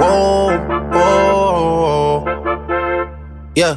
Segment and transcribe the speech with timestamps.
[0.00, 0.58] Whoa,
[0.92, 2.24] whoa,
[3.54, 3.76] yeah.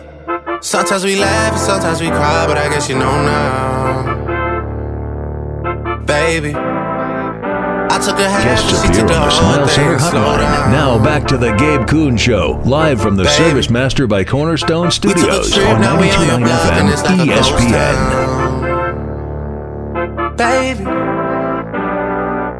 [0.62, 4.16] Sometimes we laugh and sometimes we cry, but I guess you know now,
[6.06, 6.54] baby.
[7.90, 9.68] I took a half she appear on the Smile.
[9.68, 10.72] Center hotline.
[10.72, 13.36] Now back to the Gabe Kuhn Show, live from the Baby.
[13.36, 16.46] Service Master by Cornerstone We took a Studios trip, on now we on your 92.9
[16.46, 17.98] block, and like FM ghost ESPN.
[20.38, 20.84] Baby,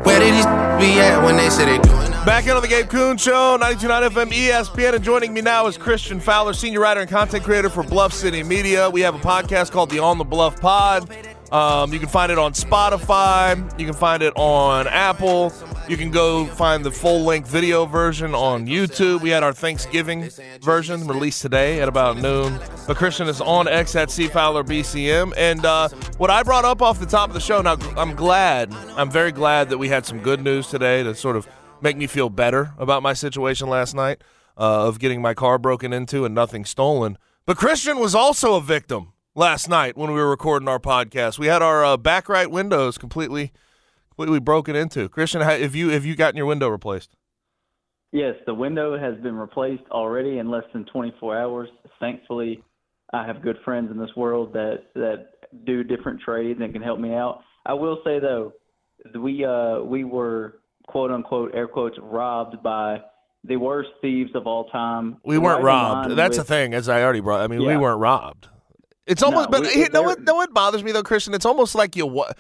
[0.04, 0.46] where did these
[0.80, 1.97] be at when they said they?
[2.28, 5.78] Back in on the Gabe Kuhn Show, 92.9 FM ESPN, and joining me now is
[5.78, 8.90] Christian Fowler, senior writer and content creator for Bluff City Media.
[8.90, 11.10] We have a podcast called the On the Bluff Pod.
[11.54, 13.56] Um, you can find it on Spotify.
[13.80, 15.54] You can find it on Apple.
[15.88, 19.22] You can go find the full length video version on YouTube.
[19.22, 22.60] We had our Thanksgiving version released today at about noon.
[22.88, 25.32] But Christian is on X at C Fowler BCM.
[25.38, 28.74] And uh, what I brought up off the top of the show, now I'm glad,
[28.98, 31.48] I'm very glad that we had some good news today to sort of
[31.82, 34.22] make me feel better about my situation last night
[34.58, 37.18] uh, of getting my car broken into and nothing stolen.
[37.46, 41.40] But Christian was also a victim last night when we were recording our podcast.
[41.40, 43.52] We had our uh, back right windows completely
[44.10, 45.08] completely broken into.
[45.10, 47.16] Christian, ha- have you have you gotten your window replaced?
[48.12, 51.70] Yes, the window has been replaced already in less than 24 hours.
[52.00, 52.64] Thankfully,
[53.14, 55.28] I have good friends in this world that that
[55.66, 57.42] do different trades and can help me out.
[57.66, 58.54] I will say though,
[59.16, 63.02] we uh we were quote unquote air quotes robbed by
[63.44, 65.18] the worst thieves of all time.
[65.24, 66.16] We weren't robbed.
[66.16, 67.42] That's the thing, as I already brought.
[67.42, 68.48] I mean, we weren't robbed.
[69.06, 70.26] It's almost, No, but we- know what?
[70.26, 71.34] they're- what bothers me though, Christian?
[71.34, 72.06] It's almost like you.
[72.06, 72.32] wa-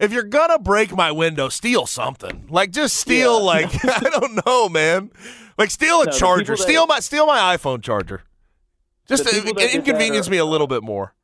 [0.00, 2.46] If you're gonna break my window, steal something.
[2.50, 3.38] Like just steal.
[3.38, 3.44] Yeah.
[3.44, 5.10] Like I don't know, man.
[5.56, 6.56] Like steal a No, charger.
[6.56, 8.22] that- steal my steal my iPhone charger.
[9.08, 11.14] Just to people that did that inconvenience are- me a little bit more.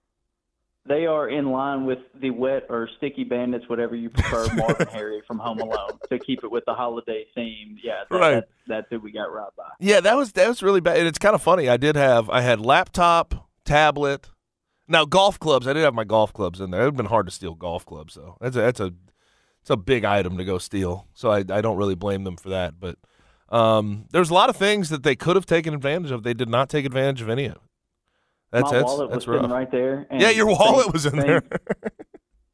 [0.84, 5.22] They are in line with the wet or sticky bandits, whatever you prefer, Marvin Harry
[5.28, 7.78] from Home Alone, to keep it with the holiday theme.
[7.82, 8.34] Yeah, that, Right.
[8.34, 9.68] that, that's who we got robbed by.
[9.78, 10.98] Yeah, that was that was really bad.
[10.98, 11.68] And it's kind of funny.
[11.68, 14.28] I did have I had laptop, tablet.
[14.88, 15.68] Now golf clubs.
[15.68, 16.80] I did have my golf clubs in there.
[16.80, 18.36] It would have been hard to steal golf clubs though.
[18.40, 18.92] That's a that's a
[19.60, 21.06] it's a big item to go steal.
[21.14, 22.80] So I I don't really blame them for that.
[22.80, 22.98] But
[23.50, 26.24] um, there's a lot of things that they could have taken advantage of.
[26.24, 27.60] They did not take advantage of any of it.
[28.52, 30.06] That's My that's wallet that's was sitting right there.
[30.10, 31.42] And Yeah, your thank- wallet was in thank- there.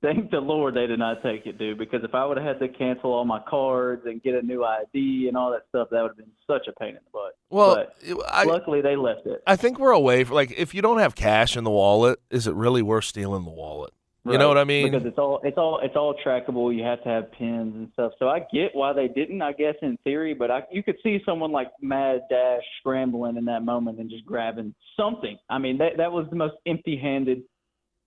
[0.00, 1.76] Thank the Lord they did not take it, dude.
[1.76, 4.64] Because if I would have had to cancel all my cards and get a new
[4.64, 7.32] ID and all that stuff, that would have been such a pain in the butt.
[7.50, 9.42] Well, but I, luckily they left it.
[9.44, 12.46] I think we're away from like if you don't have cash in the wallet, is
[12.46, 13.92] it really worth stealing the wallet?
[14.24, 14.90] You know what I mean?
[14.90, 16.74] Because it's all it's all it's all trackable.
[16.76, 18.12] You have to have pins and stuff.
[18.18, 19.40] So I get why they didn't.
[19.40, 23.44] I guess in theory, but I, you could see someone like Mad Dash scrambling in
[23.46, 25.38] that moment and just grabbing something.
[25.48, 27.42] I mean, that that was the most empty-handed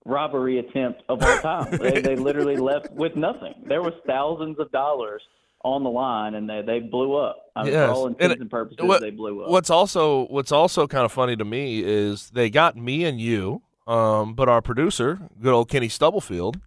[0.06, 1.78] robbery attempt of all time.
[1.82, 3.54] they, they literally left with nothing.
[3.68, 5.22] There was thousands of dollars
[5.64, 7.38] on the line, and they they blew up.
[7.56, 7.88] I mean, Yes.
[7.90, 9.50] for all intents it- and purposes, what- they blew up.
[9.50, 13.62] What's also what's also kind of funny to me is they got me and you,
[13.92, 16.60] um, but our producer, good old Kenny Stubblefield,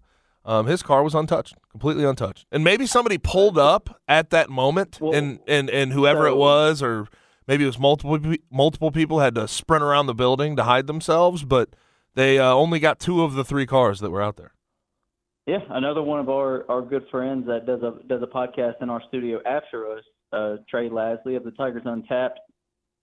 [0.45, 2.45] um, his car was untouched, completely untouched.
[2.53, 6.83] And maybe somebody pulled up at that moment, Well, and and and whoever it was,
[6.83, 7.09] or
[7.49, 11.45] maybe it was multiple multiple people had to sprint around the building to hide themselves,
[11.45, 11.71] but
[12.15, 14.53] they uh, only got two of the three cars that were out there.
[15.47, 18.91] Yeah, another one of our, our good friends that does a does a podcast in
[18.91, 22.41] our studio after us, uh, Trey Lasley of the Tigers Untapped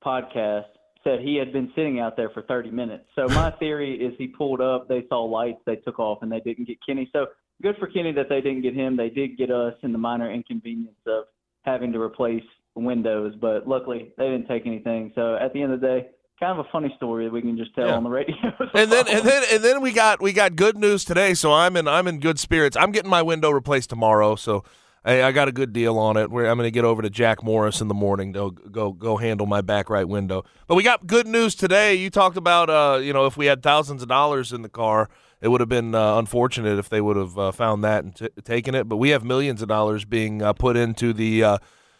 [0.05, 0.65] podcast,
[1.03, 3.05] said he had been sitting out there for 30 minutes.
[3.15, 6.39] So my theory is he pulled up, they saw lights, they took off, and they
[6.39, 7.09] didn't get Kenny.
[7.13, 7.27] So
[7.61, 8.95] good for Kenny that they didn't get him.
[8.97, 11.25] They did get us in the minor inconvenience of
[11.63, 12.43] having to replace
[12.75, 15.11] windows, but luckily they didn't take anything.
[15.15, 16.07] So at the end of the day,
[16.39, 17.95] kind of a funny story that we can just tell Yeah.
[17.97, 18.35] on the radio.
[18.73, 21.77] and then and then and then we got we got good news today so i'm
[21.77, 24.63] in i'm in good spirits i'm getting my window replaced tomorrow so
[25.03, 26.25] I, I got a good deal on it.
[26.25, 29.47] I'm going to get over to Jack Morris in the morning to go go handle
[29.47, 30.43] my back right window.
[30.67, 31.95] But we got good news today.
[31.95, 35.09] You talked about uh, you know if we had thousands of dollars in the car,
[35.41, 38.29] it would have been uh, unfortunate if they would have uh, found that and t-
[38.43, 38.87] taken it.
[38.87, 41.57] But we have millions of dollars being uh, put into the uh,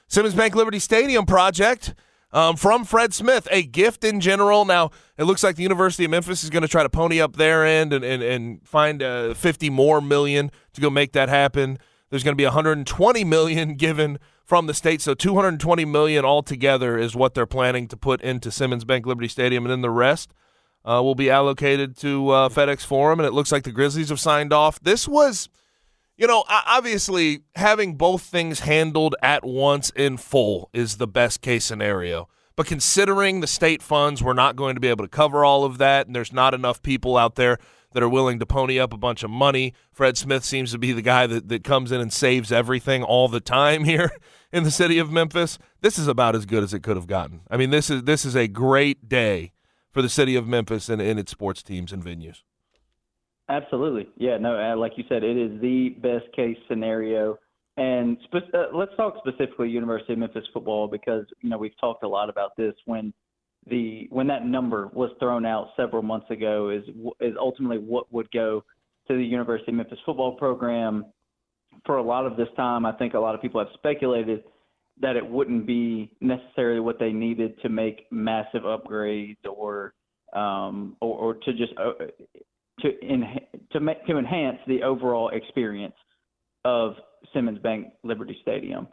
[0.08, 1.94] Simmons Bank Liberty Stadium project.
[2.34, 4.64] Um, from Fred Smith, a gift in general.
[4.64, 7.36] Now, it looks like the University of Memphis is going to try to pony up
[7.36, 11.78] their end and, and, and find uh, 50 more million to go make that happen.
[12.12, 17.16] There's going to be 120 million given from the state, so 220 million altogether is
[17.16, 20.34] what they're planning to put into Simmons Bank Liberty Stadium, and then the rest
[20.84, 23.20] uh, will be allocated to uh, FedEx Forum.
[23.20, 24.80] And it looks like the Grizzlies have signed off.
[24.82, 25.48] This was,
[26.18, 31.64] you know, obviously having both things handled at once in full is the best case
[31.64, 32.28] scenario.
[32.58, 35.78] But considering the state funds, we're not going to be able to cover all of
[35.78, 37.58] that, and there's not enough people out there
[37.94, 39.74] that are willing to pony up a bunch of money.
[39.92, 43.28] Fred Smith seems to be the guy that, that comes in and saves everything all
[43.28, 44.12] the time here
[44.52, 45.58] in the city of Memphis.
[45.82, 47.42] This is about as good as it could have gotten.
[47.50, 49.52] I mean, this is this is a great day
[49.92, 52.44] for the city of Memphis and, its sports teams and venues.
[53.50, 54.08] Absolutely.
[54.18, 57.38] Yeah, no, uh, like you said, it is the best case scenario.
[57.76, 62.04] And spe- uh, let's talk specifically University of Memphis football because you know we've talked
[62.04, 63.14] a lot about this when
[63.68, 66.84] the when that number was thrown out several months ago is
[67.20, 68.64] is ultimately what would go
[69.08, 71.06] to the University of Memphis football program.
[71.86, 74.44] For a lot of this time, I think a lot of people have speculated
[75.00, 79.94] that it wouldn't be necessarily what they needed to make massive upgrades or
[80.34, 81.94] um, or, or to just uh,
[82.80, 83.40] to en-
[83.72, 85.96] to make to enhance the overall experience
[86.66, 86.94] of
[87.34, 88.88] Simmons Bank Liberty Stadium.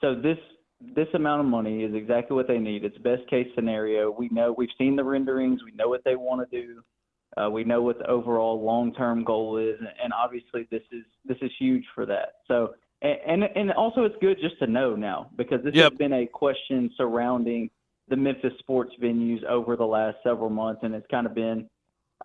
[0.00, 0.38] So this
[0.80, 2.84] this amount of money is exactly what they need.
[2.84, 4.10] It's best case scenario.
[4.10, 5.62] We know we've seen the renderings.
[5.64, 6.82] We know what they want to do.
[7.36, 11.38] Uh, we know what the overall long term goal is, and obviously this is this
[11.42, 12.36] is huge for that.
[12.48, 15.92] So and and also it's good just to know now because this yep.
[15.92, 17.70] has been a question surrounding
[18.08, 21.68] the Memphis sports venues over the last several months, and it's kind of been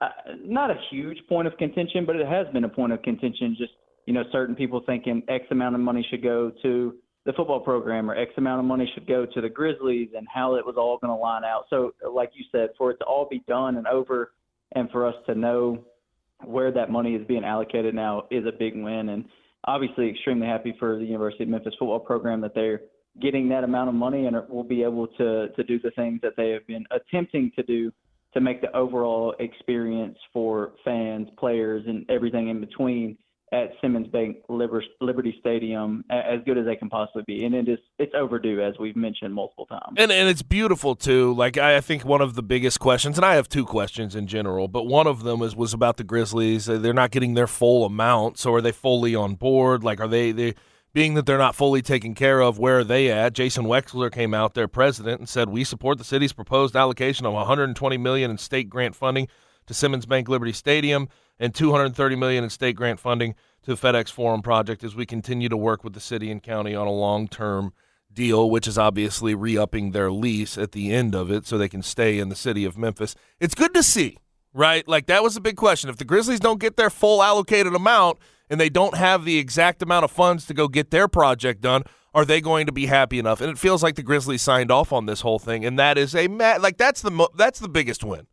[0.02, 0.10] uh,
[0.44, 3.56] not a huge point of contention, but it has been a point of contention.
[3.58, 3.74] Just
[4.08, 8.10] you know, certain people thinking X amount of money should go to the football program
[8.10, 10.98] or X amount of money should go to the Grizzlies and how it was all
[11.00, 11.66] going to line out.
[11.70, 14.34] So, like you said, for it to all be done and over
[14.74, 15.84] and for us to know
[16.44, 19.10] where that money is being allocated now is a big win.
[19.10, 19.26] And
[19.66, 22.82] obviously, extremely happy for the University of Memphis football program that they're
[23.22, 26.34] getting that amount of money and will be able to, to do the things that
[26.38, 27.92] they have been attempting to do
[28.34, 33.18] to make the overall experience for fans, players, and everything in between
[33.52, 37.80] at Simmons Bank Liberty Stadium as good as they can possibly be, and it is
[38.00, 39.96] it's overdue as we've mentioned multiple times.
[39.98, 41.34] And and it's beautiful too.
[41.34, 44.68] Like I, think one of the biggest questions, and I have two questions in general,
[44.68, 46.66] but one of them was was about the Grizzlies.
[46.66, 49.84] They're not getting their full amount, so are they fully on board?
[49.84, 50.56] Like are they they
[50.94, 53.34] being that they're not fully taken care of, where are they at?
[53.34, 57.34] Jason Wexler came out, their president, and said we support the city's proposed allocation of
[57.34, 59.28] 120 million in state grant funding
[59.68, 61.10] to Simmons Bank Liberty Stadium
[61.40, 65.50] and 230 million in state grant funding to the FedEx Forum project as we continue
[65.50, 67.74] to work with the city and county on a long-term
[68.14, 71.84] deal, which is obviously re-upping their lease at the end of it so they can
[71.84, 73.16] stay in the city of Memphis.
[73.40, 74.18] It's good to see,
[74.54, 74.88] right?
[74.88, 75.90] Like that was a big question.
[75.90, 79.82] If the Grizzlies don't get their full allocated amount and they don't have the exact
[79.82, 81.84] amount of funds to go get their project done,
[82.14, 83.42] are they going to be happy enough?
[83.42, 86.16] And it feels like the Grizzlies signed off on this whole thing, and that is
[86.16, 88.28] a ma- like that's the mo- that's the biggest win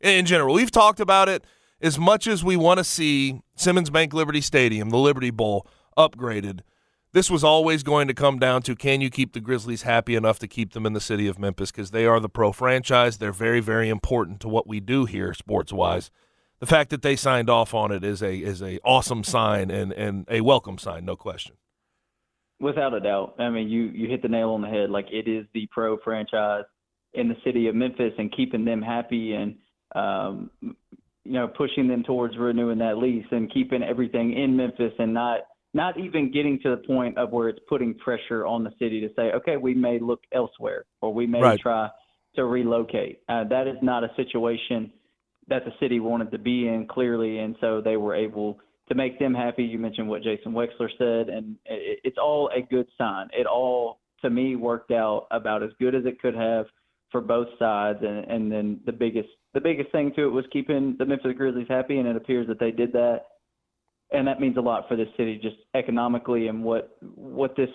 [0.00, 0.54] in general.
[0.54, 1.42] We've talked about it
[1.84, 5.66] as much as we want to see Simmons Bank Liberty Stadium, the Liberty Bowl,
[5.98, 6.60] upgraded,
[7.12, 10.38] this was always going to come down to can you keep the Grizzlies happy enough
[10.38, 13.18] to keep them in the city of Memphis because they are the pro franchise.
[13.18, 16.10] They're very, very important to what we do here sports wise.
[16.58, 19.92] The fact that they signed off on it is a is a awesome sign and,
[19.92, 21.56] and a welcome sign, no question.
[22.60, 23.34] Without a doubt.
[23.38, 24.88] I mean, you you hit the nail on the head.
[24.88, 26.64] Like it is the pro franchise
[27.12, 29.56] in the city of Memphis, and keeping them happy and
[29.94, 30.50] um,
[31.24, 35.40] you know, pushing them towards renewing that lease and keeping everything in Memphis and not
[35.72, 39.08] not even getting to the point of where it's putting pressure on the city to
[39.16, 41.58] say, okay, we may look elsewhere or we may right.
[41.58, 41.88] try
[42.36, 43.20] to relocate.
[43.28, 44.92] Uh, that is not a situation
[45.48, 49.18] that the city wanted to be in clearly, and so they were able to make
[49.18, 49.64] them happy.
[49.64, 53.28] You mentioned what Jason Wexler said, and it, it's all a good sign.
[53.32, 56.66] It all to me worked out about as good as it could have
[57.10, 60.96] for both sides, and, and then the biggest the biggest thing to it was keeping
[60.98, 63.22] the Memphis Grizzlies happy, and it appears that they did that.
[64.12, 67.70] And that means a lot for the city, just economically, and what what this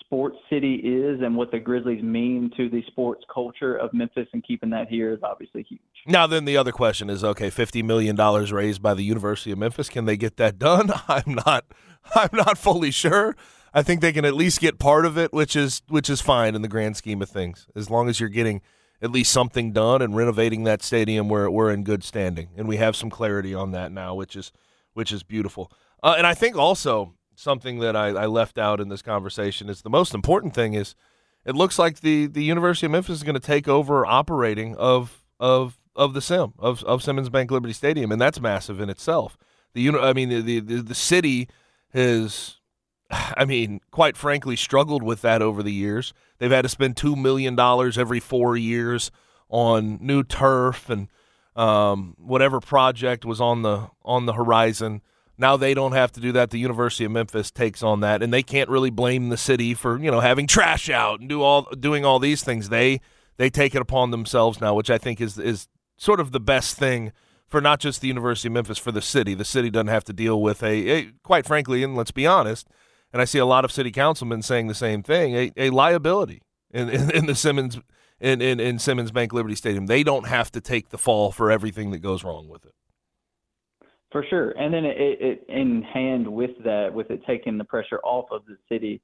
[0.00, 4.44] sports city is, and what the Grizzlies mean to the sports culture of Memphis, and
[4.44, 5.80] keeping that here is obviously huge.
[6.06, 9.58] Now, then the other question is, okay, fifty million dollars raised by the University of
[9.58, 10.90] Memphis, can they get that done?
[11.08, 11.64] I'm not,
[12.14, 13.34] I'm not fully sure.
[13.72, 16.54] I think they can at least get part of it, which is which is fine
[16.54, 18.60] in the grand scheme of things, as long as you're getting
[19.02, 22.76] at least something done and renovating that stadium where we're in good standing, and we
[22.78, 24.52] have some clarity on that now, which is
[24.94, 25.70] which is beautiful.
[26.02, 29.82] Uh, and I think also something that I, I left out in this conversation is
[29.82, 30.94] the most important thing is
[31.44, 35.24] it looks like the the University of Memphis is going to take over operating of
[35.38, 39.36] of of the sim of of Simmons Bank Liberty Stadium, and that's massive in itself.
[39.74, 41.48] The uni, I mean the the, the city
[41.92, 42.56] has,
[43.10, 46.12] I mean, quite frankly, struggled with that over the years.
[46.38, 49.10] They've had to spend two million dollars every four years
[49.48, 51.08] on new turf and
[51.56, 55.02] um, whatever project was on the on the horizon.
[55.36, 56.50] Now they don't have to do that.
[56.50, 59.98] The University of Memphis takes on that, and they can't really blame the city for
[59.98, 62.68] you know having trash out and do all doing all these things.
[62.68, 63.00] They
[63.36, 66.76] they take it upon themselves now, which I think is is sort of the best
[66.76, 67.12] thing
[67.46, 69.34] for not just the University of Memphis, for the city.
[69.34, 72.68] The city doesn't have to deal with a, a quite frankly, and let's be honest,
[73.14, 76.42] and I see a lot of city councilmen saying the same thing, a, a liability
[76.72, 77.78] in, in, in the Simmons
[78.20, 79.86] in, in, in Simmons Bank Liberty Stadium.
[79.86, 82.72] They don't have to take the fall for everything that goes wrong with it.
[84.10, 88.00] For sure, and then it, it in hand with that, with it taking the pressure
[88.04, 89.00] off of the city,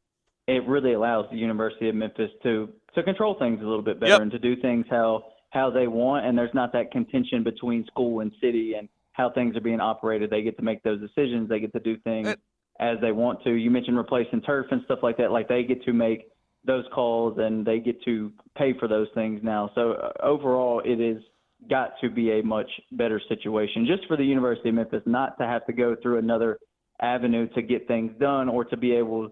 [0.48, 4.12] it really allows the University of Memphis to to control things a little bit better
[4.14, 4.20] Yep.
[4.22, 8.20] and to do things how how they want, and there's not that contention between school
[8.20, 10.30] and city and how things are being operated.
[10.30, 11.48] They get to make those decisions.
[11.48, 12.40] They get to do things It-
[12.80, 13.52] as they want to.
[13.52, 15.30] You mentioned replacing turf and stuff like that.
[15.30, 16.28] Like they get to make
[16.64, 19.70] those calls and they get to pay for those things now.
[19.74, 21.22] So uh, overall, has
[21.68, 25.44] got to be a much better situation just for the University of Memphis not to
[25.44, 26.58] have to go through another
[27.02, 29.28] avenue to get things done or to be able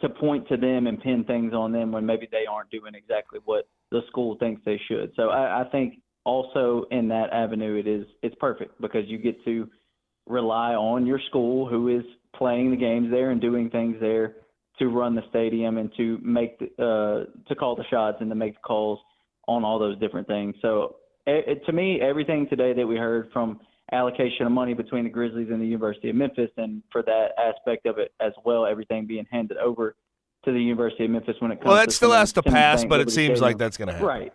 [0.00, 3.40] to point to them and pin things on them when maybe they aren't doing exactly
[3.46, 5.10] what the school thinks they should.
[5.16, 9.42] So I, I think also in that avenue it is it's perfect because you get
[9.46, 9.68] to
[10.26, 12.04] rely on your school who is
[12.38, 14.36] playing the games there and doing things there
[14.78, 18.34] to run the stadium and to make the, uh, to call the shots and to
[18.34, 18.98] make the calls
[19.48, 20.54] on all those different things.
[20.60, 23.60] So it, it- to me, everything today that we heard from
[23.92, 27.86] allocation of money between the Grizzlies and the University of Memphis, and for that aspect
[27.86, 29.94] of it as well, everything being handed over
[30.44, 31.66] to the University of Memphis when it comes.
[31.66, 34.06] Well, to that still has to pass, but it seems like that's going to happen.
[34.08, 34.32] Right,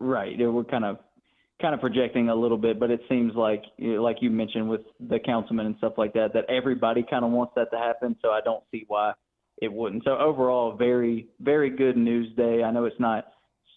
[0.00, 0.38] right.
[0.38, 0.98] Yeah, We're kind of
[1.64, 5.18] kind of projecting a little bit, but it seems like, like you mentioned with the
[5.18, 8.14] councilman and stuff like that, that everybody kind of wants that to happen.
[8.20, 9.14] So I don't see why
[9.62, 10.04] it wouldn't.
[10.04, 12.62] So overall, very very good news day.
[12.62, 13.28] I know it's not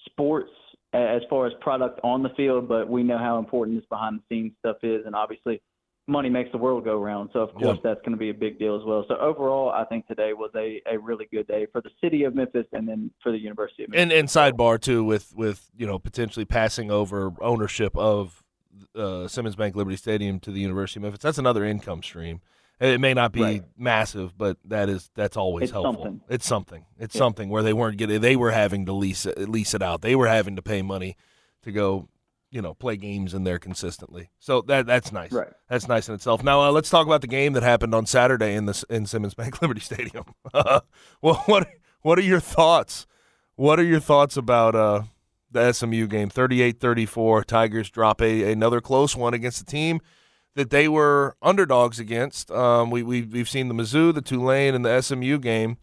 [0.05, 0.51] sports
[0.91, 4.23] as far as product on the field, but we know how important this behind the
[4.35, 5.61] scenes stuff is, and obviously
[6.07, 7.29] money makes the world go round.
[7.33, 7.65] So of Yeah.
[7.67, 9.03] course that's going to be a big deal as well.
[9.07, 12.33] So overall, I think today was a, a really good day for the city of
[12.33, 14.01] Memphis and then for the University of Memphis.
[14.03, 18.43] And and sidebar too with with you know potentially passing over ownership of
[18.95, 21.21] uh, Simmons Bank Liberty Stadium to the University of Memphis.
[21.21, 22.41] That's another income stream.
[22.79, 23.63] It may not be Right.
[23.75, 26.03] massive, but that is that's always It's helpful.
[26.05, 26.21] something.
[26.29, 26.85] It's something.
[26.99, 27.19] It's Yeah.
[27.19, 30.01] something where they weren't getting they were having to lease it, lease it out.
[30.03, 31.17] They were having to pay money
[31.63, 32.07] to go,
[32.49, 34.29] you know, play games in there consistently.
[34.39, 35.31] So that that's nice.
[35.31, 35.51] Right.
[35.69, 36.43] That's nice in itself.
[36.43, 39.33] Now uh, let's talk about the game that happened on Saturday in the in Simmons
[39.33, 40.25] Bank Liberty Stadium.
[40.53, 41.67] well, what
[42.01, 43.05] what are your thoughts?
[43.55, 45.03] What are your thoughts about uh,
[45.51, 46.29] the SMU game?
[46.29, 49.99] 38-34, Tigers drop a another close one against a team
[50.55, 52.49] that they were underdogs against.
[52.51, 55.77] Um, we, we we've seen the Mizzou, the Tulane, and the SMU game.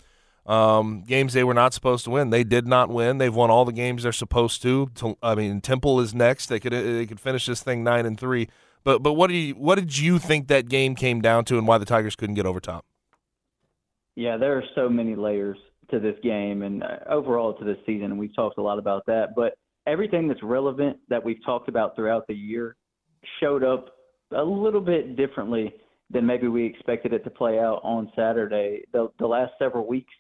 [0.47, 2.31] Um, games they were not supposed to win.
[2.31, 3.19] They did not win.
[3.19, 4.91] They've won all the games they're supposed to.
[5.23, 6.47] I mean, Temple is next.
[6.47, 8.49] They could they could finish this thing nine and three.
[8.85, 11.67] But but what do you what did you think that game came down to, and
[11.67, 12.85] why the Tigers couldn't get over top?
[14.17, 15.59] Yeah, there are so many layers
[15.91, 19.07] to this game and uh, overall to this season, and we've talked a lot about
[19.07, 19.35] that.
[19.35, 19.55] But
[19.87, 22.77] everything that's relevant that we've talked about throughout the year
[23.41, 23.97] showed up
[24.37, 25.73] a little bit differently
[26.11, 28.85] than maybe we expected it to play out on Saturday.
[28.93, 30.13] The, the last several weeks,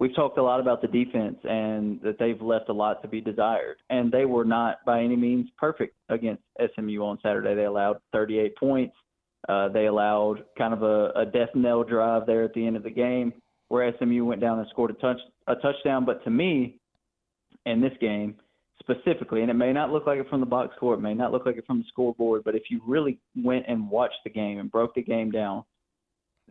[0.00, 3.20] we've talked a lot about the defense and that they've left a lot to be
[3.20, 3.76] desired.
[3.90, 6.42] And they were not by any means perfect against
[6.74, 7.54] SMU on Saturday.
[7.54, 8.96] They allowed 38 points.
[9.48, 12.82] Uh, they allowed kind of a, a death knell drive there at the end of
[12.82, 13.32] the game
[13.68, 16.04] where SMU went down and scored a touch a touchdown.
[16.04, 16.78] But to me,
[17.66, 18.36] in this game
[18.80, 21.32] specifically, and it may not look like it from the box score, it may not
[21.32, 24.58] look like it from the scoreboard, but if you really went and watched the game
[24.58, 25.64] and broke the game down,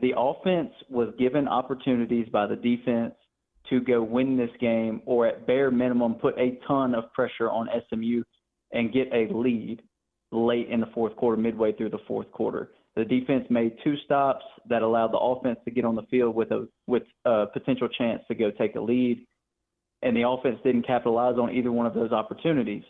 [0.01, 3.13] the offense was given opportunities by the defense
[3.69, 7.67] to go win this game or at bare minimum put a ton of pressure on
[7.89, 8.23] SMU
[8.71, 9.81] and get a lead
[10.31, 12.71] late in the fourth quarter, midway through the fourth quarter.
[12.95, 16.51] The defense made two stops that allowed the offense to get on the field with
[16.51, 19.25] a with a potential chance to go take a lead,
[20.01, 22.83] and the offense didn't capitalize on either one of those opportunities.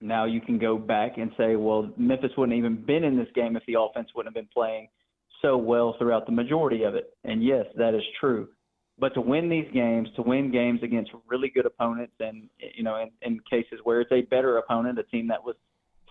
[0.00, 3.56] Now you can go back and say, well, Memphis wouldn't even been in this game
[3.56, 4.88] if the offense wouldn't have been playing
[5.40, 7.10] so well throughout the majority of it.
[7.24, 8.48] And yes, that is true.
[9.02, 12.98] But to win these games, to win games against really good opponents, and you know,
[13.02, 15.56] in, in cases where it's a better opponent, a team that was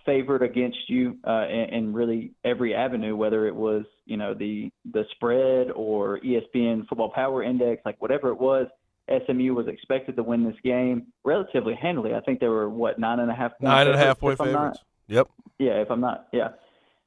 [0.04, 4.70] favored against you uh, in, in really every avenue, whether it was you know the
[4.92, 8.66] the spread or ESPN Football Power Index, like whatever it was,
[9.08, 12.12] SMU was expected to win this game relatively handily.
[12.14, 14.36] I think they were what nine and a half point nine and a half point
[14.36, 14.80] favorites.
[15.08, 15.28] not- Yep.
[15.58, 16.48] yeah, if I'm not, yeah.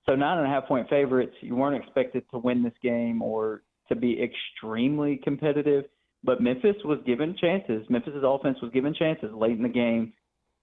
[0.08, 1.36] So nine and a half point favorites.
[1.42, 5.86] You weren't expected to win this game or to be extremely competitive,
[6.24, 7.86] but Memphis was given chances.
[7.90, 10.14] Memphis's offense was given chances late in the game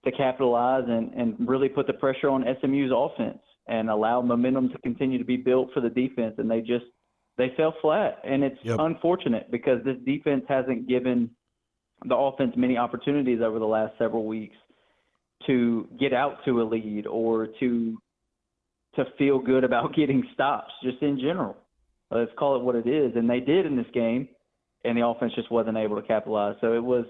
[0.05, 4.77] to capitalize and, and really put the pressure on SMU's offense and allow momentum to
[4.79, 6.35] continue to be built for the defense.
[6.37, 6.85] And they just
[7.37, 8.79] they fell flat, and it's Yep.
[8.79, 11.31] unfortunate because this defense hasn't given
[12.05, 14.55] the offense many opportunities over the last several weeks
[15.47, 17.97] to get out to a lead or to
[18.95, 21.57] to feel good about getting stops just in general.
[22.13, 24.27] Uh, let's call it what it is, and they did in this game,
[24.83, 26.55] and the offense just wasn't able to capitalize.
[26.61, 27.05] So it was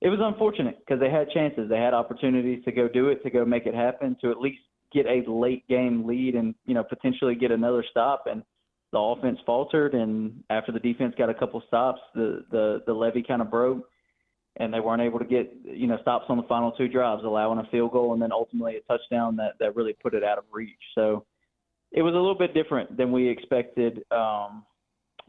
[0.00, 3.30] it was unfortunate because they had chances, they had opportunities to go do it, to
[3.30, 4.60] go make it happen, to at least
[4.92, 8.24] get a late game lead, and you know potentially get another stop.
[8.26, 8.42] And
[8.92, 13.22] the offense faltered, and after the defense got a couple stops, the the the levy
[13.22, 13.88] kind of broke
[14.56, 17.58] and they weren't able to get you know stops on the final two drives, allowing
[17.58, 20.44] a field goal and then ultimately a touchdown that that really put it out of
[20.52, 20.70] reach.
[20.94, 21.24] So
[21.94, 24.02] it was a little bit different than we expected.
[24.10, 24.64] Um,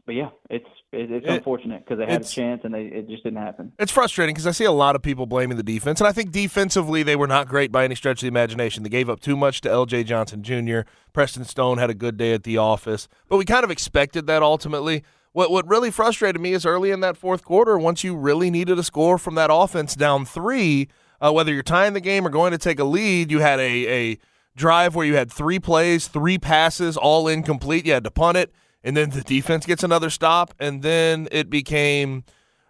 [0.04, 3.08] but yeah, it's it, it's It- unfortunate because they had a chance and they, it
[3.08, 3.72] just didn't happen.
[3.78, 6.30] It's frustrating because I see a lot of people blaming the defense, and I think
[6.30, 8.82] defensively they were not great by any stretch of the imagination.
[8.84, 10.04] They gave up too much to L.J.
[10.04, 10.80] Johnson Jr.
[11.12, 14.42] Preston Stone had a good day at the office, but we kind of expected that
[14.42, 15.02] ultimately.
[15.32, 18.78] What what really frustrated me is early in that fourth quarter, once you really needed
[18.78, 20.88] a score from that offense down three,
[21.20, 24.12] uh, whether you're tying the game or going to take a lead, you had a
[24.12, 24.18] a
[24.56, 27.86] drive where you had three plays, three passes, all incomplete.
[27.86, 31.48] You had to punt it, and then the defense gets another stop, and then it
[31.50, 32.24] became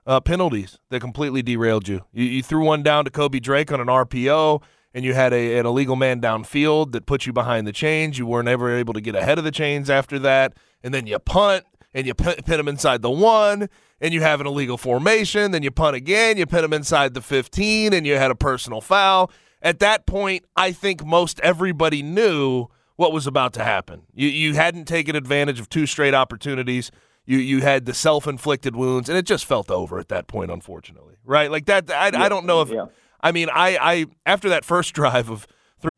[0.07, 2.05] uh, penalties that completely derailed you.
[2.13, 2.25] you.
[2.25, 4.63] You threw one down to Koby Drake on an RPO,
[4.93, 8.19] and you had a, an illegal man downfield that put you behind the chains.
[8.19, 11.19] You weren't ever able to get ahead of the chains after that, and then you
[11.19, 13.69] punt and you pin, pin them inside the one,
[14.01, 15.51] and you have an illegal formation.
[15.51, 18.81] Then you punt again, you pin them inside the 15, and you had a personal
[18.81, 19.31] foul.
[19.67, 24.03] At that point, I think most everybody knew what was about to happen.
[24.15, 26.93] You you hadn't taken advantage of two straight opportunities.
[27.25, 30.53] You you had the self inflicted wounds, and it just felt over at that point,
[30.53, 31.17] unfortunately.
[31.25, 31.51] Right?
[31.51, 31.91] Like that.
[31.91, 32.69] I, I don't know if.
[32.69, 32.87] Yeah.
[33.21, 35.49] I mean, I I after that first drive of
[35.81, 35.91] Three-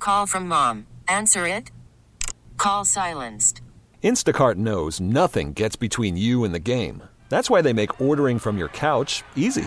[0.00, 0.88] Call from mom.
[1.06, 1.70] Answer it.
[2.56, 3.62] Call silenced.
[4.02, 7.04] Instacart knows nothing gets between you and the game.
[7.28, 9.66] That's why they make ordering from your couch easy.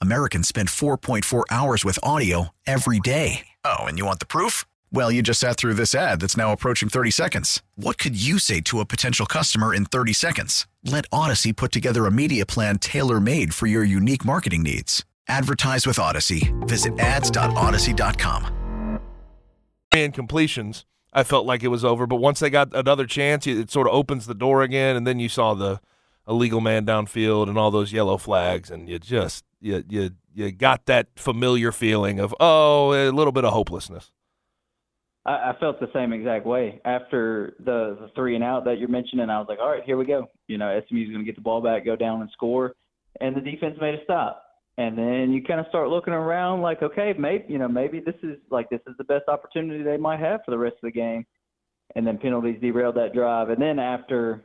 [0.00, 3.46] Americans spend 4.4 hours with audio every day.
[3.64, 4.64] Oh, and you want the proof?
[4.92, 7.62] Well, you just sat through this ad that's now approaching 30 seconds.
[7.76, 10.66] What could you say to a potential customer in 30 seconds?
[10.84, 15.04] Let Odyssey put together a media plan tailor made for your unique marketing needs.
[15.28, 16.52] Advertise with Odyssey.
[16.62, 19.00] Visit ads.odyssey.com.
[19.92, 22.06] and completions, I felt like it was over.
[22.06, 25.18] But once they got another chance, it sort of opens the door again, and then
[25.18, 25.80] you saw the
[26.28, 30.86] illegal man downfield and all those yellow flags, and you just you you you got
[30.86, 34.12] that familiar feeling of oh, a little bit of hopelessness.
[35.26, 38.88] I, I felt the same exact way after the, the three and out that you're
[38.88, 39.28] mentioning.
[39.28, 40.30] I was like, all right, here we go.
[40.46, 42.74] You know, SMU's going to get the ball back, go down and score,
[43.20, 44.42] and the defense made a stop.
[44.78, 48.14] And then you kind of start looking around, like, okay, maybe you know, maybe this
[48.22, 50.90] is like this is the best opportunity they might have for the rest of the
[50.90, 51.24] game.
[51.94, 53.48] And then penalties derailed that drive.
[53.48, 54.44] And then after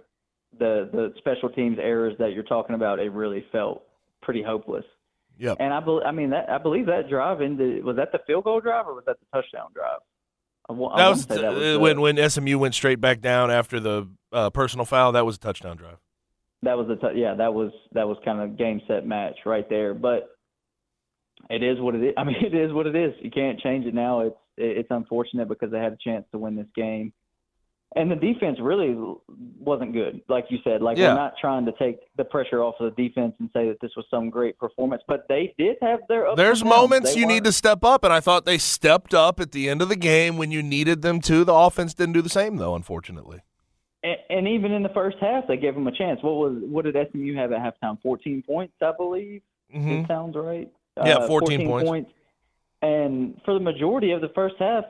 [0.57, 3.83] the the special teams errors that you're talking about, it really felt
[4.21, 4.85] pretty hopeless.
[5.41, 5.57] Yep.
[5.59, 8.43] And I, bel I mean, that I believe that drive into was that the field
[8.43, 9.99] goal drive or was that the touchdown drive?
[10.69, 13.49] I I That was, that was uh, the- when when SMU went straight back down
[13.49, 15.13] after the uh, personal foul.
[15.13, 15.97] That was a touchdown drive.
[16.61, 19.67] that was a t- yeah that was that was kind of game set match right
[19.67, 19.93] there.
[19.95, 20.29] But
[21.49, 22.13] it is what it is.
[22.17, 23.13] I mean, it is what it is.
[23.21, 24.21] You can't change it now.
[24.21, 27.13] It's it's unfortunate because they had a chance to win this game.
[27.97, 28.95] And the defense really
[29.59, 30.81] wasn't good, like you said.
[30.81, 31.09] Like Yeah.
[31.09, 33.91] we're not trying to take the pressure off of the defense and say that this
[33.97, 36.33] was some great performance, but they did have their.
[36.35, 39.41] There's moments They you need weren't- to step up, and I thought they stepped up
[39.41, 41.43] at the end of the game when you needed them to.
[41.43, 43.41] The offense didn't do the same, though, unfortunately.
[44.03, 46.23] and, and even in the first half, they gave them a chance.
[46.23, 48.01] What was what did SMU have at halftime?
[48.01, 49.41] Fourteen points, I believe.
[49.75, 50.03] Mhm.
[50.03, 50.69] It sounds right.
[50.97, 52.11] Yeah, Uh, 14 points.
[52.81, 54.85] And for the majority of the first half,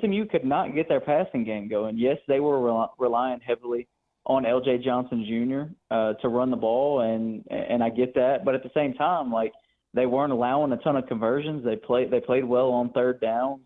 [0.00, 1.96] SMU could not get their passing game going.
[1.96, 3.86] Yes, they were rel- relying heavily
[4.26, 5.72] on LJ Johnson Jr.
[5.94, 8.44] Uh, to run the ball, and and I get that.
[8.44, 9.52] But at the same time, like
[9.94, 11.64] they weren't allowing a ton of conversions.
[11.64, 13.60] They played they played well on third downs.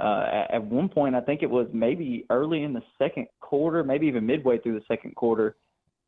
[0.00, 3.84] Uh, at, at one point, I think it was maybe early in the second quarter,
[3.84, 5.56] maybe even midway through the second quarter.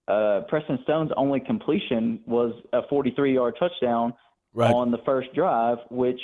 [0.08, 4.14] Uh, Preston Stone's only completion was a 43-yard touchdown
[4.52, 4.74] Right.
[4.74, 6.20] on the first drive, which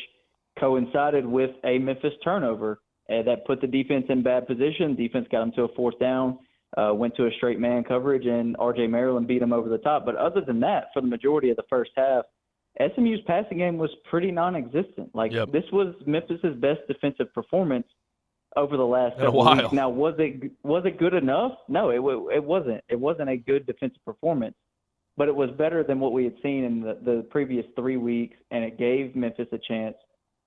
[0.59, 4.95] coincided with a Memphis turnover uh, that put the defense in bad position.
[4.97, 6.39] Defense got them to a fourth down,
[6.77, 8.87] uh, went to a straight man coverage, and R.J.
[8.89, 10.05] Maryland beat them over the top.
[10.05, 12.25] But other than that, for the majority of the first half,
[12.95, 15.15] SMU's passing game was pretty non-existent.
[15.15, 15.53] Like Yep.
[15.53, 17.87] this was Memphis's best defensive performance
[18.57, 19.57] over the last couple while.
[19.57, 19.73] weeks.
[19.73, 21.53] Now, was it was it good enough?
[21.69, 22.83] No, it it wasn't.
[22.89, 24.57] It wasn't a good defensive performance
[25.17, 28.37] but it was better than what we had seen in the, the previous three weeks,
[28.51, 29.97] and it gave Memphis a chance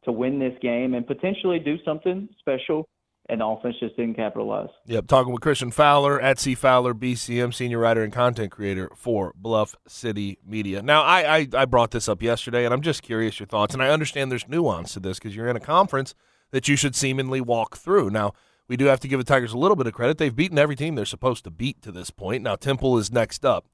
[0.06, 2.88] to win this game and potentially do something special.
[3.28, 4.70] And the offense just didn't capitalize.
[4.88, 9.34] Yep, talking with Christian Fowler at C Fowler BCM, senior writer and content creator for
[9.36, 10.82] Bluff City Media.
[10.82, 13.76] Now, I, I I brought this up yesterday, and I'm just curious your thoughts.
[13.76, 16.16] And I understand there's nuance to this because you're in a conference
[16.50, 18.10] that you should seemingly walk through.
[18.10, 18.34] Now,
[18.68, 20.18] we do have to give the Tigers a little bit of credit.
[20.18, 22.44] They've beaten every team they're supposed to beat to this point.
[22.44, 23.66] Now, Temple is next up.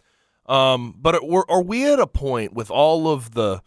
[0.48, 3.62] Um, but are, are we at a point with all of the,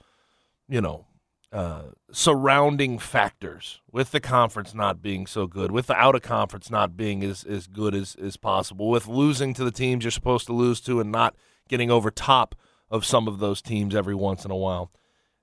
[0.69, 1.07] you know,
[1.51, 1.83] uh,
[2.13, 6.97] surrounding factors, with the conference not being so good, with the out of conference not
[6.97, 10.53] being as, as good as, as possible, with losing to the teams you're supposed to
[10.53, 11.35] lose to and not
[11.69, 12.55] getting over top
[12.91, 14.91] of some of those teams every once in a while.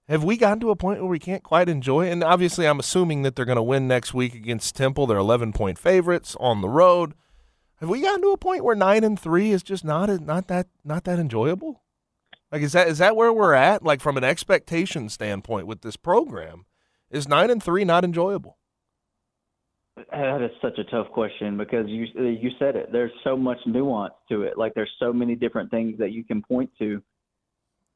[0.08, 2.12] Have we gotten to a point where we can't quite enjoy?
[2.12, 5.08] And obviously, I'm assuming that they're going to win next week against Temple.
[5.08, 7.16] They're 11 point favorites on the road.
[7.78, 10.68] Have we gotten to a point where nine and three is just not not that
[10.84, 11.82] not that enjoyable?
[12.52, 13.84] Like is that is that where we're at?
[13.84, 16.66] Like from an expectation standpoint with this program,
[17.10, 18.58] is nine and three not enjoyable?
[20.12, 22.92] That is such a tough question because you you said it.
[22.92, 24.58] There's so much nuance to it.
[24.58, 27.02] Like there's so many different things that you can point to.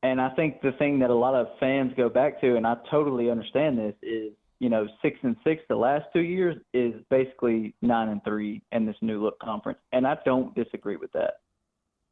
[0.01, 2.75] And I think the thing that a lot of fans go back to, and I
[2.89, 7.75] totally understand this, is you know six and six the last two years is basically
[7.81, 11.35] nine and three in this new look conference, and I don't disagree with that.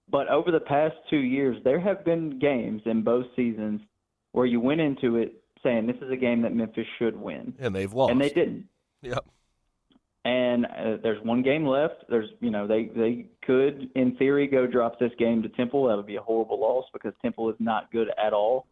[0.10, 3.82] But over the past two years, there have been games in both seasons
[4.32, 7.76] where you went into it saying this is a game that Memphis should win, And
[7.76, 8.12] they've lost.
[8.12, 8.67] and they didn't
[9.02, 9.26] Yep.
[10.26, 12.06] and uh, there's one game left.
[12.10, 15.88] There's, you know, they they could, in theory, go drop this game to Temple.
[15.88, 18.65] That would be a horrible loss because Temple is not good at all.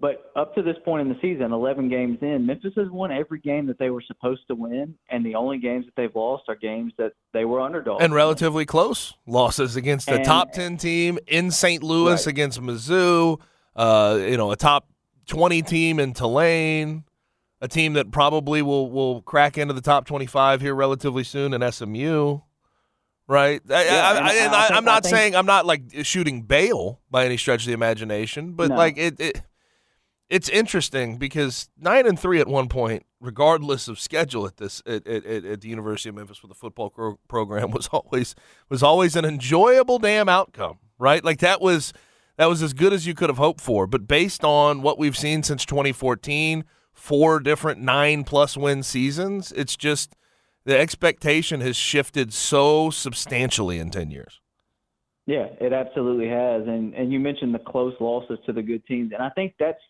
[0.00, 3.40] But up to this point in the season, 11 games in, Memphis has won every
[3.40, 6.54] game that they were supposed to win, and the only games that they've lost are
[6.54, 8.04] games that they were underdogs.
[8.04, 11.82] and relatively close losses against a And- top 10 team in St.
[11.82, 12.26] Louis Right.
[12.28, 13.40] against Mizzou,
[13.74, 14.86] uh, you know, a top
[15.26, 17.02] 20 team in Tulane,
[17.60, 21.60] a team that probably will, will crack into the top 25 here relatively soon in
[21.60, 22.38] SMU.
[23.26, 25.36] Right, I, Yeah, I, and I, I and I, think- I'm not I think- saying
[25.36, 28.76] I'm not like shooting bail by any stretch of the imagination, but No.
[28.76, 29.42] like it, it,
[30.28, 35.06] it's interesting because nine and three at one point, regardless of schedule at this at,
[35.06, 38.34] at, at the University of Memphis with the football pro- program was always
[38.68, 41.24] was always an enjoyable damn outcome, right?
[41.24, 41.92] Like that was
[42.36, 43.86] that was as good as you could have hoped for.
[43.86, 49.76] But based on what we've seen since 2014, four different nine plus win seasons, it's
[49.76, 50.14] just
[50.64, 54.40] the expectation has shifted so substantially in 10 years.
[55.26, 56.66] Yeah, it absolutely has.
[56.66, 59.80] And and you mentioned the close losses to the good teams, and I think that's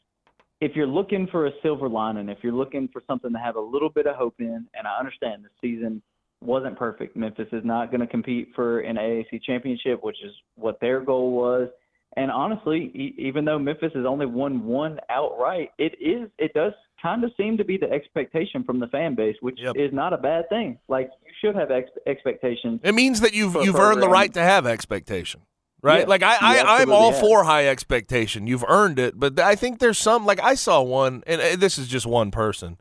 [0.61, 3.61] if you're looking for a silver lining, if you're looking for something to have a
[3.61, 6.03] little bit of hope in, and I understand the season
[6.41, 7.17] wasn't perfect.
[7.17, 11.33] Memphis is not going to compete for an AAC championship, which is what their goal
[11.33, 11.69] was.
[12.17, 16.73] And honestly, e- even though Memphis has only won one outright, it is it does
[17.01, 19.77] kind of seem to be the expectation from the fan base, which Yep.
[19.77, 20.79] is not a bad thing.
[20.89, 22.81] Like you should have ex- expectations.
[22.83, 25.43] It means that you've you've earned the right to have expectation,
[25.83, 26.01] right?
[26.01, 28.47] Yeah, like I, I I'm all for high expectation.
[28.47, 31.89] You've earned it, but I think there's some like I saw one, and this is
[31.89, 32.79] just one person,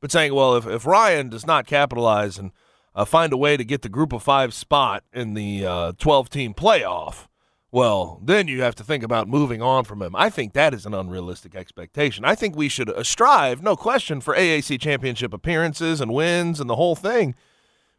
[0.00, 2.52] but saying, well, if if Ryan does not capitalize and
[2.98, 6.28] uh, find a way to get the Group of Five spot in the uh, 12
[6.30, 7.28] team playoff.
[7.70, 10.16] Well, then you have to think about moving on from him.
[10.16, 12.24] I think that is an unrealistic expectation.
[12.24, 16.68] I think we should uh, strive, no question, for AAC championship appearances and wins and
[16.68, 17.36] the whole thing.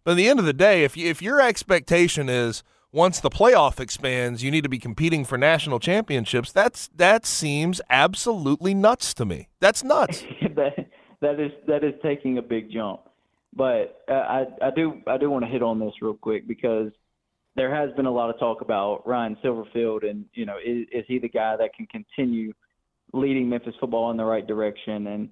[0.03, 3.29] But at the end of the day, if you, if your expectation is once the
[3.29, 9.13] playoff expands, you need to be competing for national championships, that's that seems absolutely nuts
[9.13, 9.47] to me.
[9.59, 10.23] That's nuts.
[10.55, 10.73] that
[11.21, 13.01] that is that is taking a big jump.
[13.55, 16.91] But uh, I I do I do want to hit on this real quick because
[17.55, 21.05] there has been a lot of talk about Ryan Silverfield and you know is, is
[21.07, 22.53] he the guy that can continue
[23.13, 25.29] leading Memphis football in the right direction and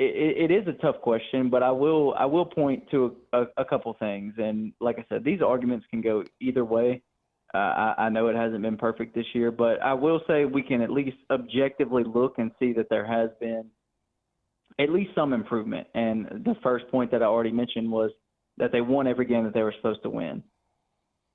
[0.00, 3.64] it, it is a tough question, but I will I will point to a, a
[3.64, 4.34] couple things.
[4.38, 7.02] And like I said, these arguments can go either way.
[7.52, 10.62] Uh, I, I know it hasn't been perfect this year, but I will say we
[10.62, 13.64] can at least objectively look and see that there has been
[14.78, 15.88] at least some improvement.
[15.94, 18.10] And the first point that I already mentioned was
[18.56, 20.42] that they won every game that they were supposed to win.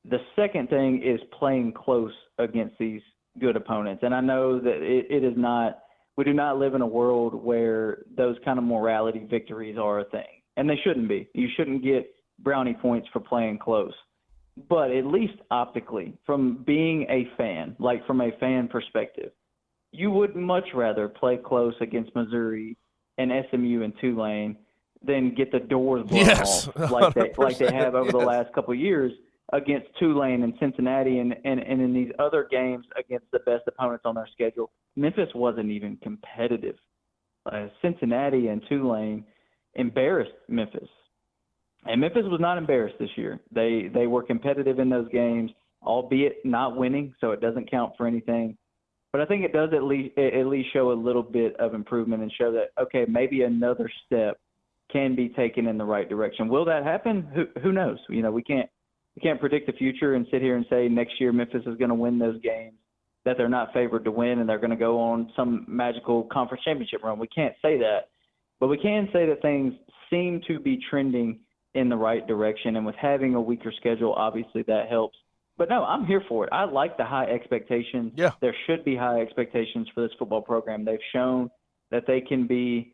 [0.09, 3.01] The second thing is playing close against these
[3.39, 4.03] good opponents.
[4.03, 5.79] And I know that it, it is not
[6.17, 10.05] we do not live in a world where those kind of morality victories are a
[10.05, 11.29] thing, and they shouldn't be.
[11.33, 13.93] You shouldn't get brownie points for playing close.
[14.69, 19.31] But at least optically, from being a fan, like from a fan perspective,
[19.91, 22.77] you would much rather play close against Missouri
[23.17, 24.57] and SMU and Tulane
[25.03, 28.11] than get the doors blown yes, off like they like they have over yes.
[28.11, 29.11] the last couple of years
[29.55, 34.03] against Tulane and Cincinnati and, and, and in these other games against the best opponents
[34.05, 34.69] on their schedule.
[34.95, 36.75] Memphis wasn't even competitive.
[37.45, 39.23] Uh, Cincinnati and Tulane
[39.75, 40.89] embarrassed Memphis.
[41.85, 43.39] And Memphis was not embarrassed this year.
[43.51, 45.51] They they were competitive in those games,
[45.83, 48.57] albeit not winning, so it doesn't count for anything.
[49.11, 52.23] But I think it does at least at least show a little bit of improvement
[52.23, 54.39] and show that okay, maybe another step
[54.91, 56.47] can be taken in the right direction.
[56.47, 57.27] Will that happen?
[57.35, 57.99] Who who knows?
[58.09, 58.69] You know, we can't
[59.15, 61.89] we can't predict the future and sit here and say next year Memphis is going
[61.89, 62.75] to win those games
[63.23, 66.63] that they're not favored to win and they're going to go on some magical conference
[66.63, 67.17] championship run.
[67.17, 68.09] We can't say that,
[68.59, 69.73] but we can say that things
[70.09, 71.39] seem to be trending
[71.73, 72.75] in the right direction.
[72.75, 75.17] And with having a weaker schedule, obviously that helps.
[75.57, 76.49] But no, I'm here for it.
[76.51, 78.13] I like the high expectations.
[78.15, 78.31] Yeah.
[78.41, 80.85] There should be high expectations for this football program.
[80.85, 81.49] They've shown
[81.91, 82.93] that they can be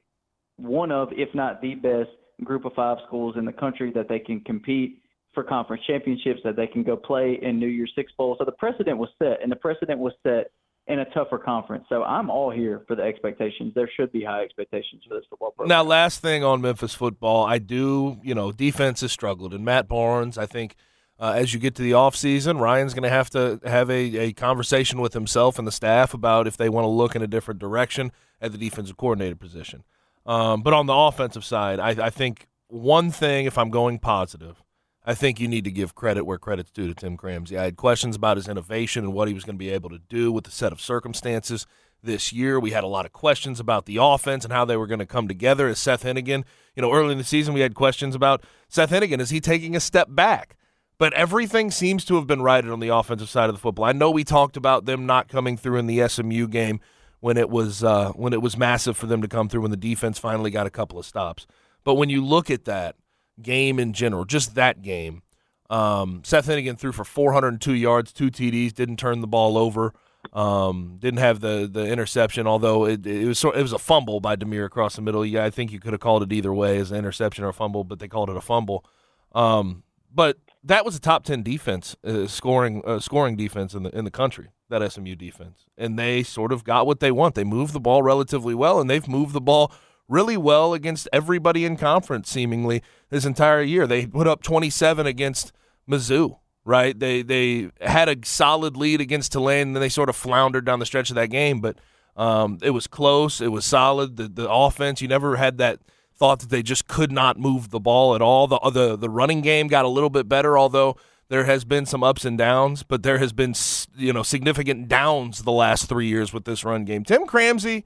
[0.58, 2.10] one of, if not the best,
[2.44, 5.01] group of five schools in the country, that they can compete
[5.34, 8.36] for conference championships that they can go play in New Year's Six Bowl.
[8.38, 10.52] So the precedent was set, and the precedent was set
[10.88, 11.86] in a tougher conference.
[11.90, 13.74] So I'm all here for the expectations.
[13.74, 15.70] There should be high expectations for this football program.
[15.70, 19.88] Now, last thing on Memphis football, I do, you know, defense has struggled, and Matt
[19.88, 20.76] Barnes, I think.
[21.20, 24.34] Uh, as you get to the offseason, Ryan's going to have to have a, a
[24.34, 27.60] conversation with himself and the staff about if they want to look in a different
[27.60, 29.84] direction at the defensive coordinator position.
[30.26, 34.64] Um, but on the offensive side, I, I think one thing, if I'm going positive,
[35.04, 37.58] I think you need to give credit where credit's due to Tim Cramsey.
[37.58, 39.98] I had questions about his innovation and what he was going to be able to
[39.98, 41.66] do with the set of circumstances
[42.04, 42.60] this year.
[42.60, 45.06] We had a lot of questions about the offense and how they were going to
[45.08, 46.44] come together as Seth Henigan.
[46.76, 49.20] You know, early in the season, we had questions about Seth Henigan.
[49.20, 50.56] Is he taking a step back?
[51.00, 53.86] But everything seems to have been righted on the offensive side of the football.
[53.86, 56.80] I know we talked about them not coming through in the SMU game
[57.22, 59.78] when it was uh, when it was massive for them to come through when the
[59.78, 61.48] defense finally got a couple of stops.
[61.84, 62.96] But when you look at that,
[63.44, 65.22] game in general, just that game.
[65.70, 69.94] Um, Seth Henigan threw for 402 yards, two TDs, didn't turn the ball over,
[70.34, 72.46] um, didn't have the the interception.
[72.46, 75.26] Although it, it was it was a fumble by Demeer across the middle.
[75.26, 77.54] Yeah, I think you could have called it either way as an interception or a
[77.54, 78.86] fumble, but they called it a fumble.
[79.34, 83.98] Um, but that was a top 10 defense, uh, scoring uh, scoring defense in the
[83.98, 84.50] in the country.
[84.70, 87.36] That SMU defense, and they sort of got what they want.
[87.36, 89.74] They moved the ball relatively well, and they've moved the ball
[90.12, 93.88] really well against everybody in conference seemingly this entire year.
[93.88, 95.54] They put up 27 against
[95.90, 96.98] Mizzou, right?
[96.98, 100.80] They they had a solid lead against Tulane, and then they sort of floundered down
[100.80, 101.78] the stretch of that game, but
[102.18, 103.42] um, it was close.
[103.42, 104.18] It was solid.
[104.18, 105.80] The the offense, you never had that
[106.14, 108.48] thought that they just could not move the ball at all.
[108.48, 110.98] The the the running game got a little bit better, although
[111.30, 113.54] there has been some ups and downs, but there has been
[113.96, 117.06] you know significant downs the last three years with this run game.
[117.06, 117.86] Tim Cramsey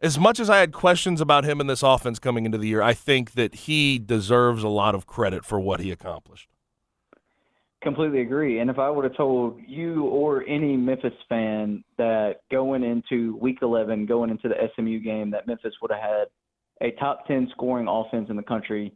[0.00, 2.82] as much as I had questions about him in this offense coming into the year,
[2.82, 6.48] I think that he deserves a lot of credit for what he accomplished.
[7.82, 8.58] Completely agree.
[8.58, 13.58] And if I would have told you or any Memphis fan that going into week
[13.62, 16.26] 11, going into the SMU game, that Memphis would have had
[16.82, 18.92] a top 10 scoring offense in the country,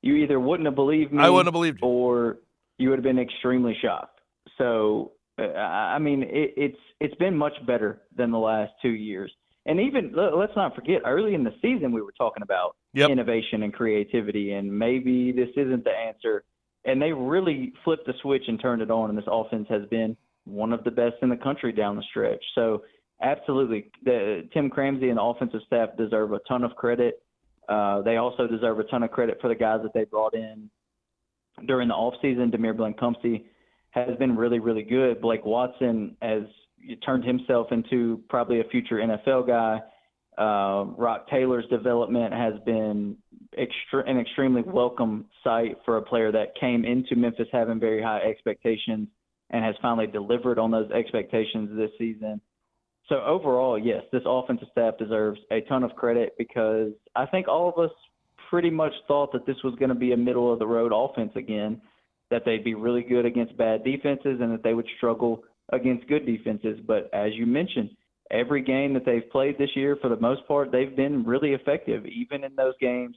[0.00, 1.88] you either wouldn't have believed me I wouldn't have believed you.
[1.88, 2.38] or
[2.78, 4.20] you would have been extremely shocked.
[4.58, 9.32] So, uh, I mean, it, it's it's been much better than the last two years.
[9.66, 13.10] And even let's not forget, early in the season, we were talking about yep.
[13.10, 16.44] innovation and creativity, and maybe this isn't the answer.
[16.84, 20.16] And they really flipped the switch and turned it on, and this offense has been
[20.44, 22.42] one of the best in the country down the stretch.
[22.56, 22.82] So,
[23.22, 27.22] absolutely, the, Tim Cramsey and the offensive staff deserve a ton of credit.
[27.68, 30.68] Uh, they also deserve a ton of credit for the guys that they brought in
[31.68, 32.50] during the offseason.
[32.50, 33.44] Demeer Blankumsee
[33.90, 35.20] has been really, really good.
[35.20, 36.42] Blake Watson has
[37.04, 39.80] turned himself into probably a future NFL guy.
[40.38, 43.16] Uh, Roc Taylor's development has been
[43.58, 48.20] extre- an extremely welcome sight for a player that came into Memphis having very high
[48.20, 49.08] expectations
[49.50, 52.40] and has finally delivered on those expectations this season.
[53.08, 57.68] So overall, yes, this offensive staff deserves a ton of credit because I think all
[57.68, 57.94] of us
[58.48, 61.32] pretty much thought that this was going to be a middle of the road offense
[61.36, 61.80] again,
[62.30, 65.42] that they'd be really good against bad defenses and that they would struggle
[65.72, 66.78] against good defenses.
[66.86, 67.90] But as you mentioned,
[68.30, 72.04] every game that they've played this year, for the most part, they've been really effective,
[72.06, 73.16] even in those games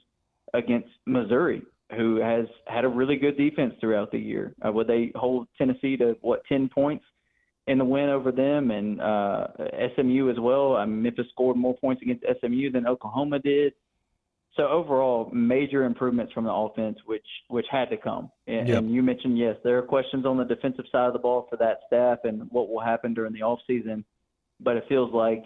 [0.54, 1.62] against Missouri,
[1.96, 4.54] who has had a really good defense throughout the year.
[4.64, 7.04] Uh, would they hold Tennessee to what ten points
[7.66, 9.46] in the win over them, and uh,
[9.96, 10.76] SMU as well?
[10.76, 13.72] I mean, Memphis scored more points against SMU than Oklahoma did.
[14.56, 18.30] So overall, major improvements from the offense, which which had to come.
[18.46, 18.78] And, Yep.
[18.78, 21.56] and you mentioned yes, there are questions on the defensive side of the ball for
[21.58, 24.04] that staff and what will happen during the off season.
[24.60, 25.44] But it feels like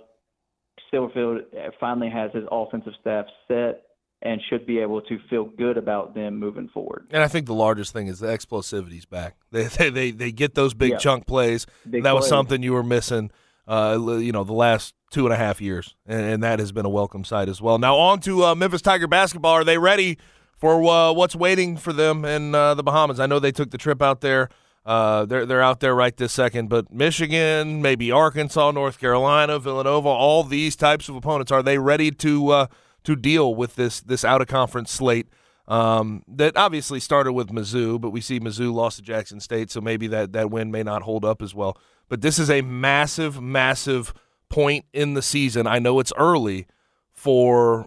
[0.93, 3.83] Silverfield uh, finally has his offensive staff set
[4.23, 7.07] and should be able to feel good about them moving forward.
[7.11, 9.37] And I think the largest thing is the explosivity's back.
[9.51, 10.97] They they they, they get those big Yeah.
[10.99, 11.67] chunk plays.
[11.89, 13.31] Big that was something you were missing,
[13.69, 16.87] uh, you know, the last two and a half years, and, and that has been
[16.87, 17.79] a welcome sight as well.
[17.79, 19.53] Now on to uh, Memphis Tiger basketball.
[19.53, 20.19] Are they ready
[20.57, 23.21] for uh, what's waiting for them in uh, the Bahamas?
[23.21, 24.49] I know they took the trip out there.
[24.87, 30.09] Uh, they're they're out there right this second, but Michigan, maybe Arkansas, North Carolina, Villanova,
[30.09, 31.53] all these types of opponents.
[31.53, 32.67] Are they ready to uh,
[33.05, 35.29] to deal with this this out of conference slate?
[35.71, 39.81] Um, that obviously started with Mizzou, but we see Mizzou lost to Jackson State, so
[39.81, 41.79] maybe that, that win may not hold up as well.
[42.09, 44.13] But this is a massive, massive
[44.49, 45.69] point in the season.
[45.69, 46.67] I know it's early
[47.13, 47.87] for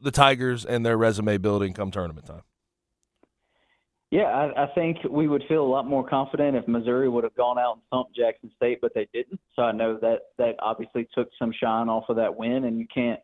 [0.00, 2.42] the Tigers and their resume building come tournament time.
[4.10, 7.34] Yeah, I, I think we would feel a lot more confident if Missouri would have
[7.36, 9.38] gone out and thumped Jackson State, but they didn't.
[9.54, 12.86] So I know that that obviously took some shine off of that win, and you
[12.92, 13.20] can't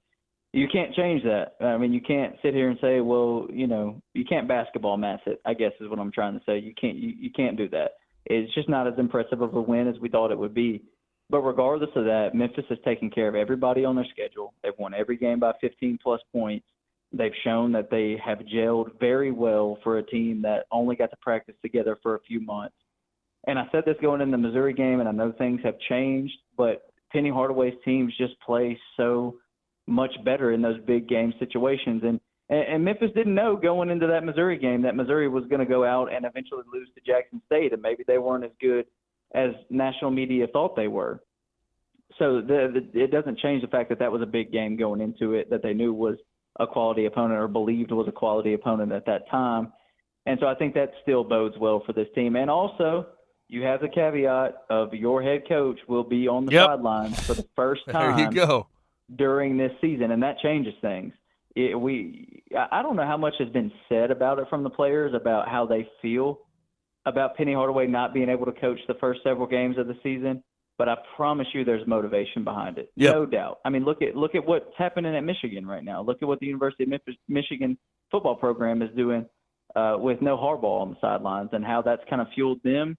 [0.54, 1.56] you can't change that.
[1.60, 5.18] I mean, you can't sit here and say, well, you know, you can't basketball mass
[5.26, 5.40] it.
[5.44, 6.58] I guess is what I'm trying to say.
[6.58, 7.92] You can't you, you can't do that.
[8.26, 10.82] It's just not as impressive of a win as we thought it would be.
[11.28, 14.54] But regardless of that, Memphis has taken care of everybody on their schedule.
[14.62, 16.66] They've won every game by 15 plus points.
[17.12, 21.16] They've shown that they have gelled very well for a team that only got to
[21.20, 22.76] practice together for a few months.
[23.46, 26.34] And I said this going in the Missouri game, and I know things have changed,
[26.56, 29.36] but Penny Hardaway's teams just play so
[29.86, 32.02] much better in those big game situations.
[32.04, 32.20] And
[32.50, 35.84] and, Memphis didn't know going into that Missouri game that Missouri was going to go
[35.84, 38.86] out and eventually lose to Jackson State, and maybe they weren't as good
[39.34, 41.20] as national media thought they were.
[42.18, 45.00] So the, the, it doesn't change the fact that that was a big game going
[45.00, 46.16] into it that they knew was
[46.60, 49.72] a quality opponent or believed was a quality opponent at that time.
[50.26, 52.36] And so I think that still bodes well for this team.
[52.36, 53.06] And also,
[53.48, 56.66] you have the caveat of your head coach will be on the Yep.
[56.66, 58.16] sidelines for the first time.
[58.16, 58.68] There you go.
[59.16, 61.12] During this season, and that changes things.
[61.56, 65.14] It, we, I don't know how much has been said about it from the players
[65.14, 66.40] about how they feel
[67.06, 70.42] about Penny Hardaway not being able to coach the first several games of the season,
[70.78, 73.14] but I promise you, there's motivation behind it, Yep.
[73.14, 73.60] no doubt.
[73.64, 76.02] I mean, look at look at what's happening at Michigan right now.
[76.02, 77.78] Look at what the University of Michigan
[78.10, 79.24] football program is doing
[79.76, 82.96] uh, with no Harbaugh on the sidelines, and how that's kind of fueled them.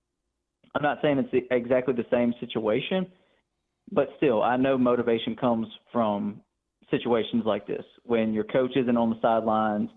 [0.75, 3.07] I'm not saying it's the- exactly the same situation,
[3.91, 6.41] but still, I know motivation comes from
[6.91, 9.89] situations like this when your coach isn't on the sidelines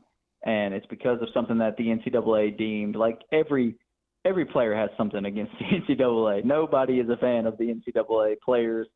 [0.45, 3.77] and it's because of something that the NCAA deemed like every
[4.25, 6.45] every player has something against the NCAA.
[6.45, 8.87] Nobody is a fan of the NCAA players,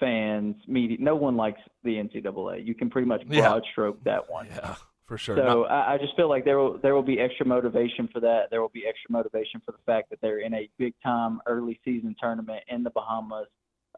[0.00, 0.96] fans, media.
[1.00, 2.64] No one likes the NCAA.
[2.66, 3.48] You can pretty much Yeah.
[3.48, 4.46] broad stroke that one.
[4.46, 4.74] Yeah,
[5.06, 5.36] for sure.
[5.36, 8.20] So Not- I, I just feel like there will there will be extra motivation for
[8.20, 8.50] that.
[8.50, 11.80] There will be extra motivation for the fact that they're in a big time early
[11.84, 13.46] season tournament in the Bahamas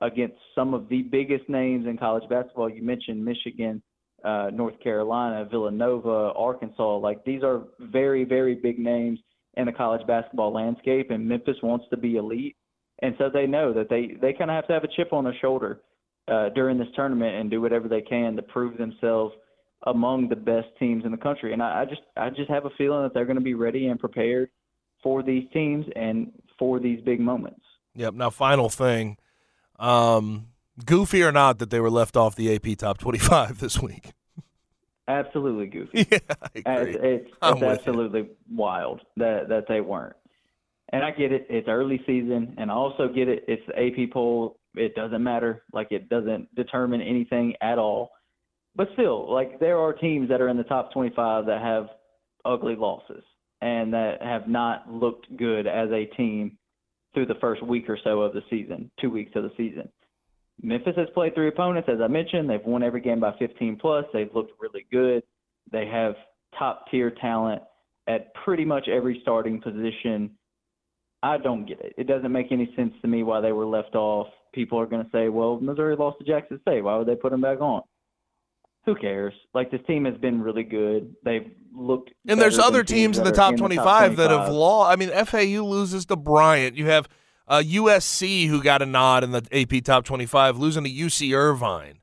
[0.01, 2.69] against some of the biggest names in college basketball.
[2.69, 3.83] You mentioned Michigan,
[4.25, 6.97] uh, North Carolina, Villanova, Arkansas.
[6.97, 9.19] Like these are very very big names
[9.57, 12.57] in the college basketball landscape, and Memphis wants to be elite,
[13.03, 15.25] and so they know that they they kind of have to have a chip on
[15.25, 15.81] their shoulder
[16.29, 19.35] uh, during this tournament and do whatever they can to prove themselves
[19.87, 21.53] among the best teams in the country.
[21.53, 23.89] And I, I just I just have a feeling that they're going to be ready
[23.89, 24.51] and prepared
[25.03, 27.61] for these teams and for these big moments.
[27.95, 28.15] Yep.
[28.15, 29.19] Now, final thing.
[29.79, 30.49] Um,
[30.85, 34.13] goofy or not that they were left off the AP top 25 this week.
[35.07, 35.99] Absolutely goofy.
[36.11, 36.19] yeah.
[36.55, 37.67] It's, it's, with you.
[37.67, 40.17] absolutely wild that that they weren't.
[40.91, 41.47] And I get it.
[41.51, 43.45] It's early season, and I also get it.
[43.47, 44.59] It's the AP poll.
[44.75, 45.63] It doesn't matter.
[45.73, 48.13] Like it doesn't determine anything at all.
[48.77, 51.89] But still, like there are teams that are in the top 25 that have
[52.45, 53.23] ugly losses
[53.61, 56.59] and that have not looked good as a team
[57.15, 59.89] through the first week or so of the season, two weeks of the season.
[60.63, 62.49] Memphis has played three opponents, as I mentioned.
[62.49, 64.05] They've won every game by 15 plus.
[64.13, 65.23] They've looked really good.
[65.73, 66.15] They have
[66.59, 67.63] top tier talent
[68.07, 70.31] at pretty much every starting position.
[71.23, 71.95] I don't get it.
[71.97, 74.29] It doesn't make any sense to me why they were left off.
[74.53, 76.83] People are going to say, well, Missouri lost to Jackson State.
[76.83, 77.83] Why would they put them back on?
[78.87, 79.33] Who cares?
[79.55, 81.15] Like this team has been really good.
[81.25, 82.11] They've looked.
[82.29, 84.53] And there's other than teams in the that top are 25, that have 25.
[84.55, 84.93] lost.
[84.93, 86.77] I mean, FAU loses to Bryant.
[86.77, 87.09] You have
[87.49, 92.01] uh, USC who got a nod in the AP top 25, losing to UC Irvine.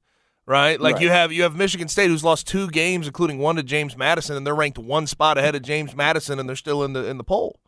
[0.48, 1.04] Right, like Right.
[1.04, 4.36] you have you have Michigan State who's lost two games, including one to James Madison,
[4.36, 7.18] and they're ranked one spot ahead of James Madison, and they're still in the in
[7.18, 7.60] the poll.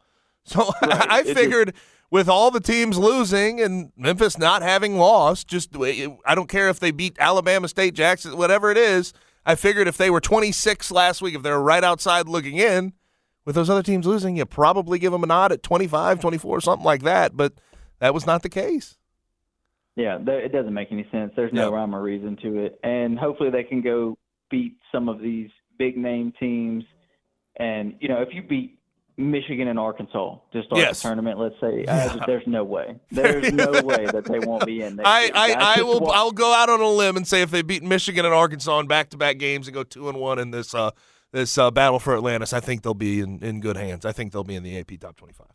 [0.44, 1.08] So Right.
[1.10, 1.76] I just- figured
[2.14, 6.80] with all the teams losing and Memphis not having lost, just I don't care if
[6.80, 9.14] they beat Alabama State, Jackson, whatever it is.
[9.48, 12.94] I figured if they were 26 last week, if they're right outside looking in,
[13.46, 16.86] with those other teams losing, you probably give them a nod at 25, 24, something
[16.86, 17.36] like that.
[17.36, 17.54] But
[17.98, 18.96] that was not the case.
[19.96, 21.34] Yeah, it doesn't make any sense.
[21.36, 21.78] There's no Yeah.
[21.78, 22.80] rhyme or reason to it.
[22.84, 24.20] And hopefully they can go
[24.52, 25.50] beat some of these
[25.80, 26.84] big name teams.
[27.56, 28.78] And, you know, if you beat
[29.18, 31.02] Michigan and Arkansas to start Yes.
[31.02, 32.16] the tournament, let's say, Yeah.
[32.26, 32.96] there's no way.
[33.12, 34.96] There's no way that they won't be in.
[34.96, 35.30] next I.
[35.36, 37.84] I, I will what- I'll go out on a limb and say if they beat
[37.84, 40.74] Michigan and Arkansas in back to back games and go two and one in this
[40.74, 40.92] uh,
[41.32, 44.06] this uh, battle for Atlantis, I think they'll be in, in good hands.
[44.06, 45.48] I think they'll be in the AP top 25.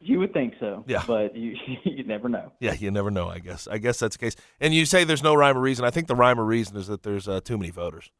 [0.00, 0.84] You would think so.
[0.86, 1.02] Yeah.
[1.06, 2.52] But you, you never know.
[2.60, 3.28] Yeah, you never know.
[3.28, 3.66] I guess.
[3.66, 4.36] I guess that's the case.
[4.60, 5.84] And you say there's no rhyme or reason.
[5.84, 8.10] I think the rhyme or reason is that there's uh, too many voters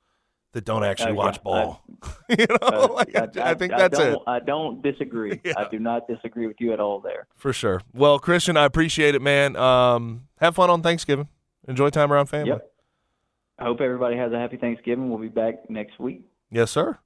[0.56, 1.82] that don't actually Uh, yeah, watch I- ball.
[2.28, 5.40] you know, Uh, like, I, I think that's it I don't disagree.
[5.44, 5.52] Yeah.
[5.56, 7.26] I do not disagree with you at all there.
[7.36, 7.80] for sure.
[7.94, 9.54] Well, Christian, I appreciate it, man.
[9.56, 11.28] Um, have fun on Thanksgiving.
[11.68, 12.50] Enjoy time around family.
[12.50, 12.70] Yep.
[13.58, 15.08] I hope everybody has a happy Thanksgiving.
[15.08, 16.22] We'll be back next week.
[16.50, 16.98] Yes, sir.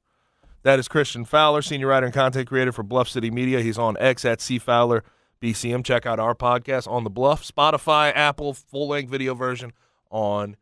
[0.62, 3.60] That is Christian Fowler, senior writer and content creator for Bluff City Media.
[3.60, 5.02] He's on X at C Fowler
[5.40, 5.84] BCM.
[5.84, 9.72] Check out our podcast on the Bluff, Spotify, Apple, full length video version
[10.10, 10.56] on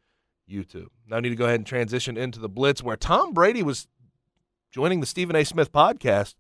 [0.49, 0.89] YouTube.
[1.09, 3.87] Now I need to go ahead and transition into the Blitz, where Tom Brady was
[4.71, 5.45] joining the Stephen A.
[5.45, 6.35] Smith podcast,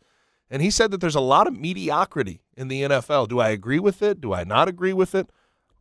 [0.50, 3.28] and he said that there's a lot of mediocrity in the NFL.
[3.28, 4.20] Do I agree with it?
[4.20, 5.30] Do I not agree with it?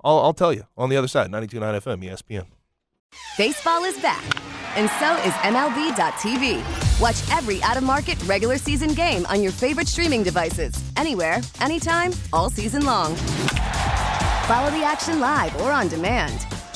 [0.04, 2.46] I'll, I'll tell you on the other side, 92.9 FM, ESPN.
[3.38, 4.24] Baseball is back,
[4.76, 7.02] and so is MLB.tv.
[7.02, 12.12] Watch every out of market regular season game on your favorite streaming devices, anywhere, anytime,
[12.34, 13.16] all season long.
[14.48, 16.46] Follow the action live or on demand.